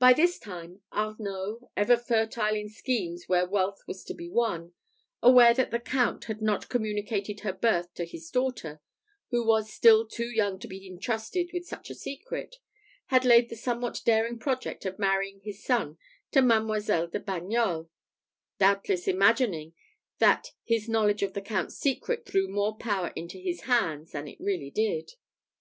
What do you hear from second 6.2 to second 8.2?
had not communicated her birth to